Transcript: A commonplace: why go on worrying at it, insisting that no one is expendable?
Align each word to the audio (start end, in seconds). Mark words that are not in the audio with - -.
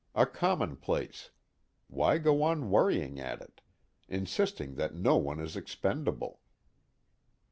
A 0.15 0.25
commonplace: 0.25 1.29
why 1.87 2.17
go 2.17 2.41
on 2.41 2.71
worrying 2.71 3.19
at 3.19 3.39
it, 3.39 3.61
insisting 4.07 4.73
that 4.73 4.95
no 4.95 5.15
one 5.17 5.39
is 5.39 5.55
expendable? 5.55 6.39